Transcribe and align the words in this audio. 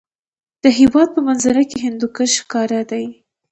د 0.63 0.65
هېواد 0.79 1.07
په 1.15 1.21
منظره 1.27 1.63
کې 1.69 1.77
هندوکش 1.85 2.31
ښکاره 2.41 2.81
دی. 2.91 3.05